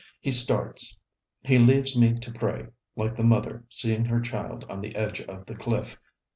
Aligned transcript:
He 0.19 0.31
starts. 0.31 0.97
He 1.43 1.59
leaves 1.59 1.95
me 1.95 2.15
to 2.17 2.31
pray 2.31 2.69
like 2.95 3.13
the 3.13 3.23
mother 3.23 3.65
seeing 3.69 4.05
her 4.05 4.19
child 4.19 4.63
on 4.67 4.81
the 4.81 4.95
edge 4.95 5.21
of 5.21 5.45
the 5.45 5.53
cliff. 5.53 5.95